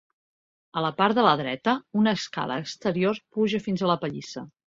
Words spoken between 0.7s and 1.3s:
A la part de